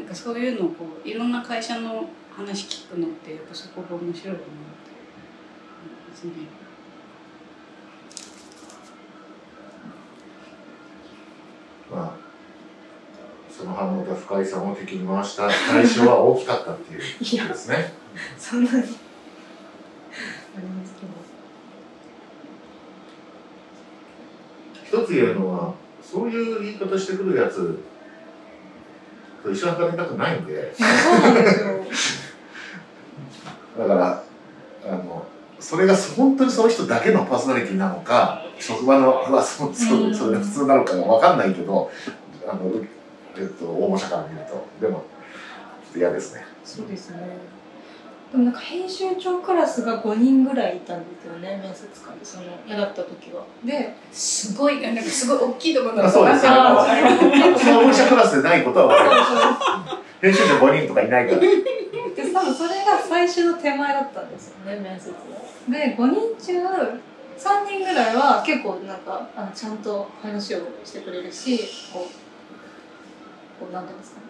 [0.08, 4.40] かそういうのをこういろんな会社の話聞くのってやっぱそこが面白いな。
[4.40, 4.77] って思います
[6.26, 6.32] ね。
[11.92, 12.12] まあ
[13.50, 17.08] その反応で深井さんを敵に回した対象は大きかったっていう こ
[17.44, 17.94] とですね。
[18.38, 18.78] そんなに。
[18.78, 18.90] ありま
[20.86, 21.02] すけ
[24.92, 25.02] ど。
[25.02, 27.80] 一つ言えるのはそういう言い方してくるやつ
[29.44, 30.74] と一緒に働きたくないんで。
[30.76, 30.88] そう
[31.20, 31.68] なんですよ。
[33.80, 34.24] だから
[35.68, 41.92] それが本当にその人だけのパーソナリティなのか職場のはそそそれが普通なのかが分かんないけど
[42.48, 42.72] あの、
[43.36, 44.66] えっと、応募者から見ると。
[44.80, 45.00] でも
[45.84, 46.46] ちょっと嫌ですね。
[46.64, 47.18] そうですね。
[48.32, 52.24] でもなんか編集長クラスが5人ぐらいいたんですよね面接官で。
[52.24, 53.44] その嫌だった時は。
[53.66, 56.44] ですごいなんかすごい大きいところだあそうです。
[56.44, 60.32] ねあーその応募者クラスでないことは分かる。
[60.32, 61.42] 編集長5人とかいないから。
[61.42, 65.16] で多分それが最終の手前だったんですよね面接は
[65.70, 66.54] で5人中
[67.38, 71.60] 3人ぐらいは結構なんかあのちゃんと話をしてくれるし
[71.94, 72.08] こ
[73.60, 74.28] うこうなんていうんですかね。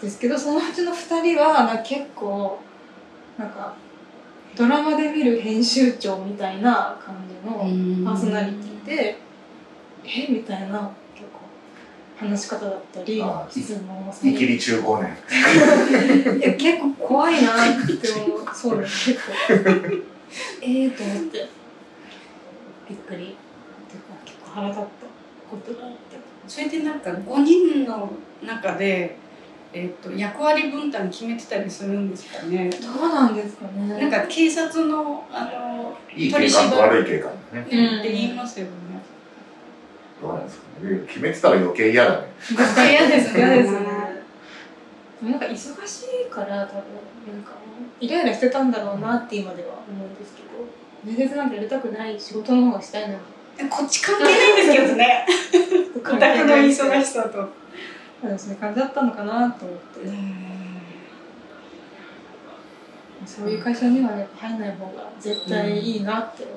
[0.00, 2.60] ですけどそのうちの2人はな結構
[3.38, 3.74] なんか
[4.56, 7.58] ドラマで見る編集長みたいな感じの
[8.04, 9.18] パーソナリティで
[10.04, 10.90] えみたいな
[12.18, 16.38] 話し方だったりあ質問見切り中高年。
[16.38, 17.54] いや結構怖いなっ
[17.86, 19.32] て思うそうです結構
[20.62, 21.48] ええと思って。
[22.88, 23.36] びっくりっていうか
[24.24, 24.88] 結構腹立った
[25.50, 25.96] ことがあって。
[26.46, 28.12] それでなんか5人の
[28.44, 29.16] 中で、
[29.72, 32.68] えっと役割分担決めてたりするんですかね。
[32.68, 33.98] どうなんですかね。
[34.00, 37.66] なんか警察のあのいい警官と悪い警官だね。
[37.70, 38.00] うん。
[38.00, 38.72] って言いますよね。
[40.22, 41.04] どうなんですかね。
[41.06, 42.28] 決めてたら余計嫌だね。
[42.48, 43.38] 嫌ですね。
[43.40, 43.78] 嫌 ですね
[45.22, 45.56] なんか忙
[45.86, 46.82] しいから多分
[47.26, 47.52] なんか
[48.00, 50.48] イライラしてたんだろうなって今では思うんですけど。
[51.04, 55.26] 面接なんてやりたくない仕事の方がしたいのにこっち関係ないんですけどね。
[55.96, 57.48] オタクの忙しさと。
[58.38, 60.08] そういう感じだったのかなと思って、
[63.26, 66.56] そういう会社にはやっぱ入んない方が絶対いいなって思う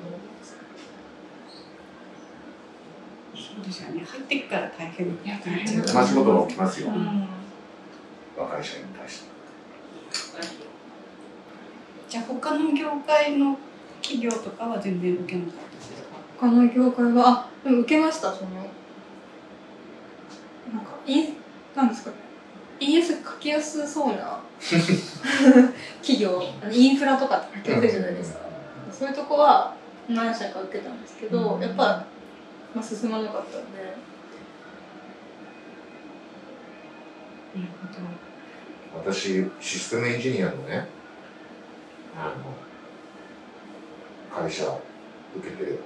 [3.62, 4.04] ですよね。
[4.04, 5.06] 入ってくから大変。
[5.06, 6.88] いや大変だ同じことが起きますよ。
[6.88, 7.28] うん。
[8.36, 9.26] 若い社員に対して。
[12.08, 13.58] じゃあ他の業界の
[14.00, 16.08] 企業とかは全然受けなかったですか？
[16.40, 18.50] 他の業界はあでも受けましたその。
[20.72, 21.36] なんかイン
[21.74, 22.16] なんですかね。
[22.78, 24.38] ES 書きやすそうな
[26.02, 26.42] 企業。
[26.70, 28.40] インフラとかって書きやすいじゃないですか、
[28.92, 29.74] そういうとこは
[30.08, 31.60] 何社か受けたんですけど、うん。
[31.62, 32.04] やっぱ、
[32.76, 33.78] まあ、進まなかったんで。
[37.54, 37.68] なる
[38.94, 40.86] 私システムエンジニアのね
[42.14, 42.54] あの
[44.42, 44.78] 会社
[45.34, 45.78] 受けて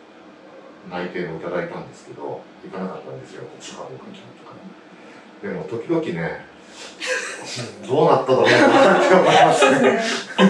[0.90, 3.44] 内定もいただいたんですけど行かなかったんですよ。
[3.61, 4.57] 宿泊会社とか
[5.42, 6.44] でも時々ね
[7.87, 10.03] どうなっただろうなって思いますね。
[10.38, 10.42] あ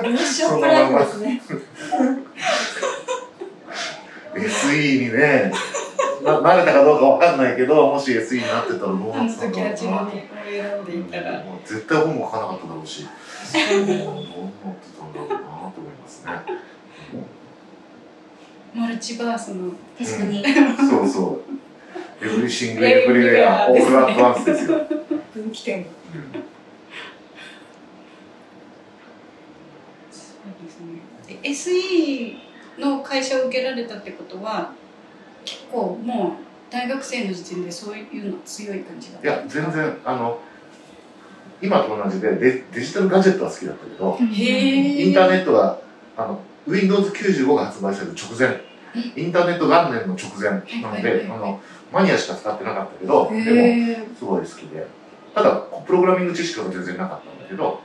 [0.00, 1.42] ルーションプライムですね。
[4.38, 5.52] SE にね
[6.28, 10.12] な慣れたかどうかわかんないけどもし SE になってたらどうなってたんだろうな時は自分に
[10.44, 10.84] 選ん。
[10.84, 13.04] でいたらもう絶対本も書かなかっただろうし。
[13.04, 16.32] もうどうなってたんだろうなと思いますね。
[18.74, 19.72] マルチバースの。
[19.98, 20.44] 確かに。
[20.88, 22.24] そうそう。
[22.24, 24.78] エブリシングエブリウェア、オールアットワンスですよ。
[25.32, 25.84] 分岐点。
[25.84, 25.88] が
[30.10, 31.00] そうですね。
[31.26, 34.72] で SE の会社を受けられたってことは
[35.48, 40.38] 結構もう大学生の時点でそういうの強い感じだっいや全然、あの、
[41.62, 45.78] 今と同じでデデジタルガジェットは好きだったけど、インターネットが、
[46.16, 48.60] あの、Windows95 が発売される直前、
[49.16, 50.50] インターネット元年の直前
[50.82, 51.60] なのはいはいはいで、あの、
[51.92, 54.86] マニアしか使ってなかったけど、でも、すごい好きで。
[55.34, 55.56] ただ、
[55.86, 57.80] プログラミング知識は全然なかったんだけど、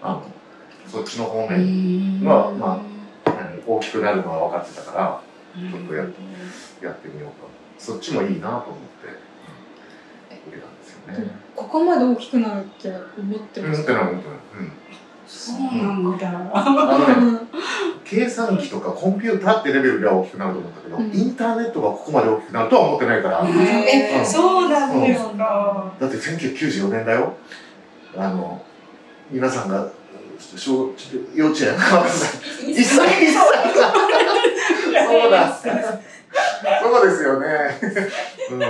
[0.00, 0.22] あの、
[0.86, 2.82] そっちの方面、まあま
[3.26, 5.27] 何大きくなるのは分かってたから、
[5.70, 6.14] ちょっとやる
[6.82, 9.08] やってみようかそっちもいいなと思って、
[10.48, 11.30] 受けたんですよね。
[11.54, 14.38] ここまで大きくなるって思ってうん、ました思ってない思ってない。
[14.60, 14.72] うん。
[15.28, 17.38] そうなんだあのね、
[18.02, 27.34] 計算機とかコンピューターってレベルでは大きくなると思ったけど、うんインターネットがここまで大きくなるとは思ってないから、えうんそうなんですかだって1994年だよ。
[28.16, 28.64] あの、
[29.30, 29.90] 皆さんが、
[30.38, 30.94] 小
[31.34, 31.74] 幼稚園
[32.66, 33.34] 一歳一歳
[35.06, 35.58] そうだ。
[36.82, 37.46] そうですよね。
[38.50, 38.60] うん。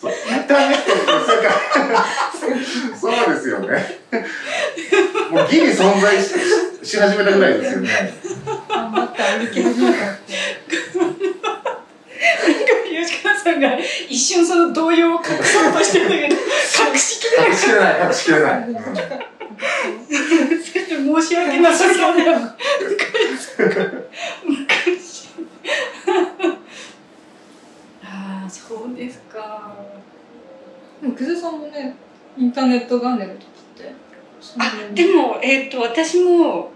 [0.00, 1.02] そう、インターネットって
[1.32, 1.50] 世界、
[2.98, 3.66] そうですよね。
[5.30, 6.34] もうギリ存在し
[6.82, 7.88] し始めたぐらいですよね。
[8.68, 10.28] 頑張って歩き始めたって
[13.04, 13.78] 吉川さんが
[14.08, 19.37] 一瞬その動揺を隠そうとしてるんだけど隠しきれ隠しきれない、隠しきれない。
[19.48, 22.38] う ん申し訳なさそうだよ
[24.44, 25.28] 昔
[28.04, 29.76] ああそうですか
[31.00, 31.96] でも久世さんもね
[32.36, 33.94] インターネット元年の時って
[34.58, 36.70] あでもえっ、ーと私も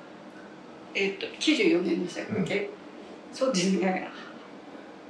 [0.94, 2.82] えっ、ーと94年でしたっけ、うん
[3.32, 4.10] そうですね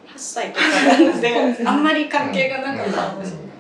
[0.07, 3.53] 8歳とかなのであんまり関係がなかったかもしれない。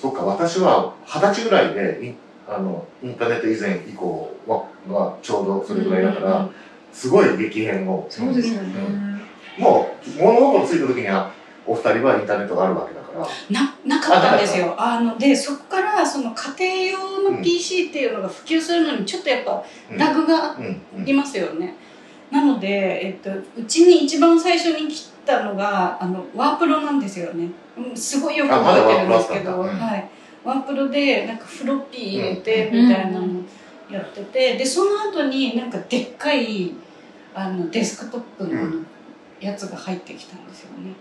[0.00, 1.74] そっか、私は二十歳ぐらい。
[1.74, 2.16] で、イン
[2.48, 6.48] あのインターネット以前以降ははちょうどそれぐらいだから、
[6.92, 8.06] すごい激変を。
[8.08, 9.20] そうですよね、
[9.58, 11.30] もう物心ついた時には
[11.66, 13.26] お二人はインターネットがあるわけだから。
[13.50, 14.74] ななかったんですよ。
[14.76, 17.36] あのでそこからその家庭用うん。
[17.36, 19.98] の PC っていうのが普及するのにちょっとやっぱうん。
[19.98, 21.76] ラグがうんうんいますよね、
[22.30, 27.50] なので、えっと、うちに一番最初に来たのがあのワープロなんですよね。
[27.76, 29.60] うんすごいよく覚えてるんですけど。
[29.60, 30.10] はい、
[30.44, 33.26] ワープロでなんかフロッピー入れてみたいなの
[33.90, 36.72] やっててでその後になんかでっかい
[37.34, 38.86] あのデスクトップのうん
[39.40, 40.92] やつが入ってきたんですよね。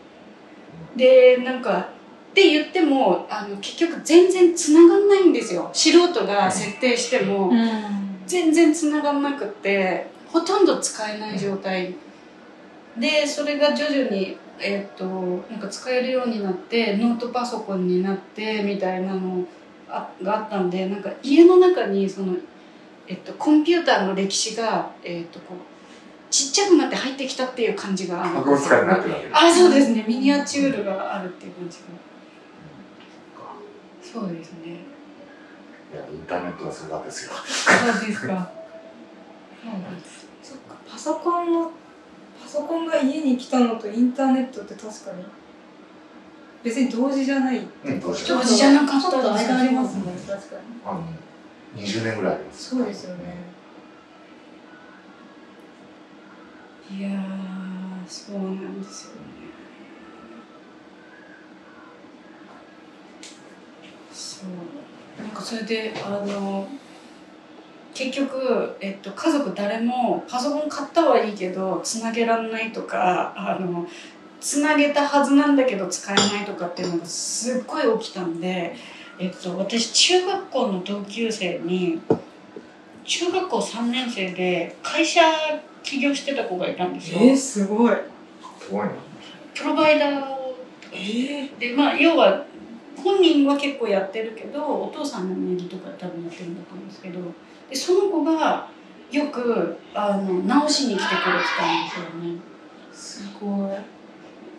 [0.95, 1.89] でなんか
[2.32, 5.69] って言ってもあの結局全然繋がんないんですよ。
[5.73, 7.99] 素人が設定しても、うん。
[8.30, 11.95] 全然繋がんなくってほとんど使えない状態
[12.99, 15.05] でそれが徐々に、えっと
[15.49, 19.45] なんか使えるようになってノートパソコンになってみたいなの
[19.88, 22.35] あがあったんでなんか家の中にその、
[23.07, 25.57] えっとコンピューターの歴史が、えっとこう
[26.30, 30.05] ちっちゃくなって入ってきたっていう感じがあそうですね。
[30.07, 31.86] ミニアチュールがあるっていう感じが。
[34.01, 34.80] そうですね。
[35.91, 37.32] いや、インターネットがすごかったですよ。
[37.34, 38.51] そうですか。
[40.43, 41.71] そっかパソコンのパ
[42.52, 45.24] ソコンが家に来たのとインターネットって確かに。
[46.64, 47.60] 別に同時じゃない。
[47.60, 48.00] うん。
[48.00, 48.26] 同時
[48.56, 50.14] じゃなかったちょっと間ありますもんね。
[50.28, 50.62] 確かに。
[50.84, 51.04] あの、
[51.76, 52.76] 20年ぐらいあります。
[52.76, 53.50] そうですよね。
[56.91, 57.14] いやー
[58.08, 59.20] そうなんですよね。
[64.12, 65.22] そう。
[65.22, 66.68] なんかそれであの
[67.93, 73.87] 結局、えっと、家族誰もパソコン買ったはいいけどつなげらんないとかあの
[74.39, 78.75] つなげたはずなんだけど使えないとかっていうのがすっごい起きたんで、
[79.19, 82.01] えっと、私中学校の同級生に
[83.03, 85.21] 中学校3年生で会社
[85.83, 87.19] 起業してた子がいたんですよ。
[87.21, 87.95] えー、すごい。
[89.55, 90.29] プロバイダー。
[90.29, 90.39] を
[90.91, 92.45] えー、でまあ要は
[93.04, 97.20] 本人は結構やってるけどお父さんの名義とか多分やってるんだと思うんですけど
[97.70, 98.70] でその子が
[99.12, 102.39] よくあの直しに来てくれてたんですよね。
[102.91, 104.00] すごい。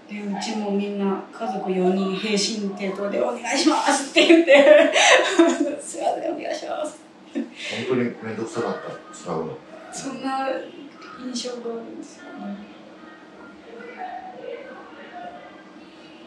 [0.09, 4.91] でうちもみんな家族4人平身低頭で「お願いします」って言って
[5.81, 6.99] 「すいませんお願いします
[7.33, 7.45] 本
[7.91, 9.57] 当に面倒くさかった使うの」
[9.93, 10.49] そんな
[11.25, 12.70] 印象があるんですよね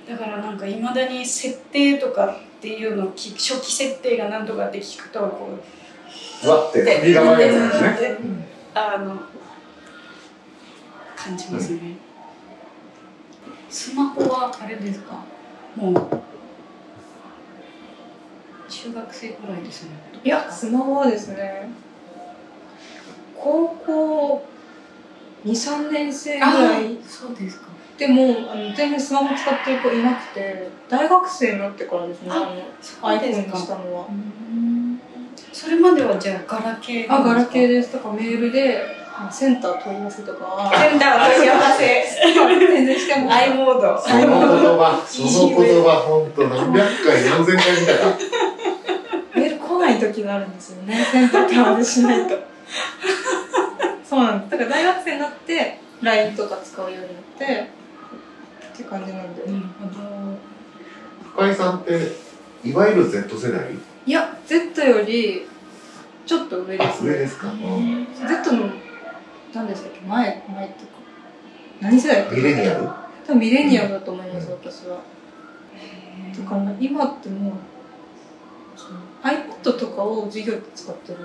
[0.08, 5.58] だからなんかいまだに設定とかっていうのを初期設定がなんとかって聞くとこ
[6.44, 7.98] うわって首が前なんですね。
[8.00, 8.44] でうん。
[8.76, 9.20] あの
[11.16, 11.80] 感じますね、
[13.70, 15.24] スマホはあれですか？
[15.76, 15.94] もう。
[18.68, 19.92] 中学生くらいですね。
[20.24, 21.70] いやスマホはですね
[23.38, 24.46] 高校
[25.46, 26.98] 23年生ぐらい。
[27.08, 27.68] そうですか
[27.98, 32.46] でもあの全然スマホ使ってる子いなくて大学生になってからですねあの
[32.82, 34.08] そうです iPhone にしたのは。
[35.54, 37.92] それまではじゃあガラケーあガラケーでです。
[37.92, 38.84] とかメールで
[39.16, 42.04] あセンター問い合わせとかはセンター問い合わせ。
[42.74, 43.32] 全然しても。
[43.32, 44.02] i モード。
[44.02, 47.94] その言葉その言葉本当何百回何千回見た？
[47.94, 48.18] か
[49.36, 51.06] メール来ない時があるんですよね。
[51.12, 52.36] センター問い合わせしないと。
[54.04, 54.52] そうなんです。
[54.52, 57.83] だから大学生になって LINE とか使うようになって
[58.74, 60.38] って感じなんで、なるほど
[61.36, 62.12] 深井さんって
[62.64, 63.74] いわゆる Z 世代？
[64.06, 65.48] いや Z より
[66.26, 67.12] ちょっと上であすね。
[67.12, 68.08] 上ですか、うん。
[68.16, 68.70] Z の
[69.54, 70.02] 何でしたっけ？
[70.02, 70.94] 前前っていうか。
[71.82, 72.84] 何世代ミレニアル？
[72.84, 75.02] 多分ミレニアルだと思います、私は。
[76.36, 77.54] だから今ってもう
[78.76, 81.20] その iPad とかを授業で使ってる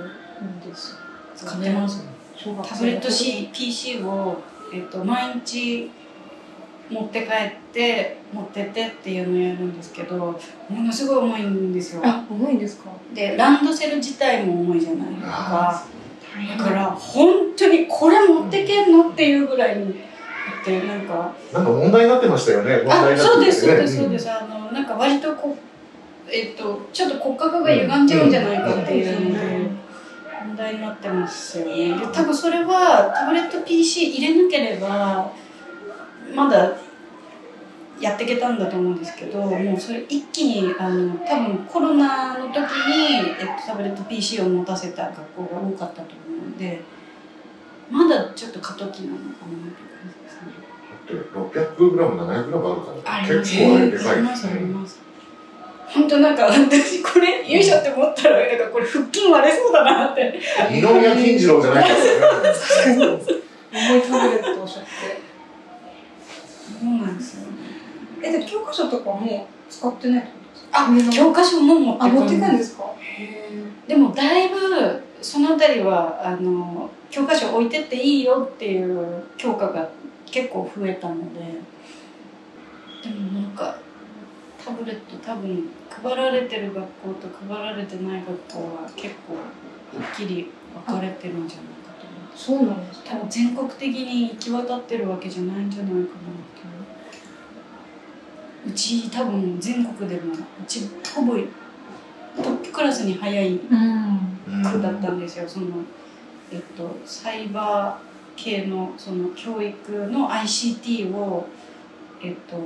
[0.44, 0.98] んですよ。
[1.34, 2.04] 使ってます
[2.36, 4.38] 小学生タブレット C PC を、
[4.74, 5.90] えっと、毎日
[6.90, 12.02] 持って帰って持ってってっていうのをやるんですけどものすごい重いんですよ。
[12.04, 12.90] あ重いんですか？
[13.14, 15.30] でランドセル自体も重いじゃないですか。
[15.30, 15.84] あ
[16.56, 19.98] だから本当にこれ持ってけんのっていうぐらいにだ
[20.62, 21.32] ってなんか。
[21.52, 24.30] なんか問題になってましたよね問題あになってそうですそうですねそうです。
[24.30, 29.70] あのなんか割とこうえっとちょっと骨格が歪んじゃうんじゃないかっていうので
[30.46, 31.98] 問題になってますよね。
[31.98, 35.32] で多分それはタブレット PC 入れなければ
[36.34, 36.76] まだ
[38.00, 46.80] やっていけたんだと思うんですけどもうそれ一気にあの多分コロナの時に、えっと、タブレット PC を持たせた学校が多かったと思うので
[47.90, 50.52] まだちょっと過渡期なのかなっていう感じですね。
[51.08, 55.00] だって 600g、700g あるから結構あれでかいありますあります。
[55.88, 60.38] 本当なんか私これよいしょって思ったらなんかこれ腹筋割れそうだなって。
[60.70, 61.94] 二宮金次郎じゃないで
[62.52, 63.22] すよね
[63.72, 64.88] 重いタブレットをおっしゃって
[66.80, 67.50] そうなんですよ。
[67.50, 67.56] ね
[68.22, 70.84] えで教科書とかも使ってないってことですか？
[70.84, 72.84] あ教科書も持ってあ持ってくんですか？
[73.86, 79.88] でもだいぶそのあたりはあの教科書置いてっていいよっていう教科が
[80.30, 81.40] 結構増えたので。
[83.00, 83.78] でもなんか
[84.62, 89.40] タブレット多分配られてる学校と配られてない学校は結構は
[90.12, 90.50] っきり
[90.84, 92.06] 分かれてるんじゃないかと
[92.52, 96.02] 思うそうなんです多分全国的に行き渡ってるわけじゃないんじゃないかな
[98.66, 100.36] うち多分全国でもう
[100.66, 104.62] ちほぼトップクラスに早いうん。
[104.62, 105.48] 区だったんですよ。
[105.48, 105.66] その
[106.50, 111.46] えっとサイバー系のその教育の ICT を
[112.22, 112.56] えっと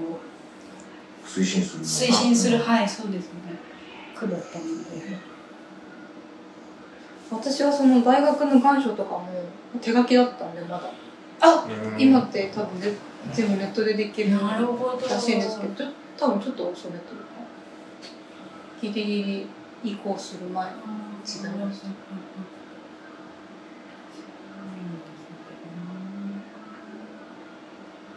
[1.27, 3.41] 推進するの推進するはいそうですね。
[4.15, 5.33] 区だったので。
[7.31, 9.29] 私はその大学の願書とかも
[9.81, 10.83] 手書きだったんでまだ。
[11.41, 12.01] あうん。
[12.01, 12.93] 今って多分で
[13.33, 15.09] 全部ネットでできるなるほど。
[15.09, 15.85] らしいんですけど
[16.19, 17.27] 多分ちょっと遅めというか
[18.81, 19.25] ギリギ
[19.83, 20.71] リ移行する前
[21.25, 21.87] 時代です。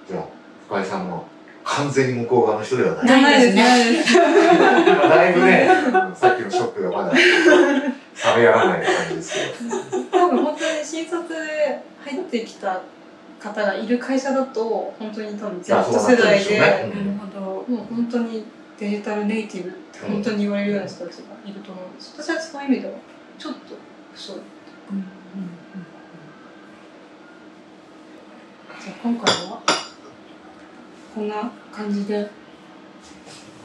[0.08, 0.26] じゃあ
[0.68, 1.28] 深井さんも
[1.64, 3.22] 完全に向こう側の人ではない。
[3.22, 3.64] ないですね。
[5.10, 5.68] だいぶね
[6.16, 7.22] さっきのショックがまだ冷
[8.38, 10.04] めやらない感じですけど。
[10.12, 11.36] 多分本当に新卒で
[12.04, 12.82] 入ってきた
[13.46, 16.60] 方がいる会社だと本当に多分 Z 世代でね
[16.94, 18.44] なるほどもう本当に
[18.80, 21.96] デジタルネイティブって本当に言われるような人たちがいると思うん。
[21.96, 22.94] です私はそういう意味では
[23.38, 23.76] ちょっと
[24.14, 24.42] 遅いうん。
[24.96, 25.02] うん。
[25.02, 25.08] うん。
[28.82, 29.62] じゃあ今回は
[31.14, 31.28] こん。
[31.30, 32.30] な感じで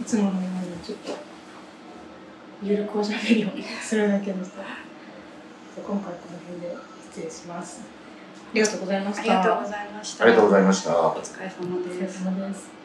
[0.00, 1.16] いつものようにちょっと
[2.62, 3.48] ゆるくおしゃべりを
[3.80, 4.64] するだけでしたじゃ
[5.78, 6.76] あ今回この辺で
[7.10, 7.99] 失礼しますあ
[8.54, 9.22] りがとうございました。
[9.22, 10.24] ありがとうございました。
[10.24, 10.98] ありがとうございました。
[10.98, 12.79] お疲れ様お疲れです様です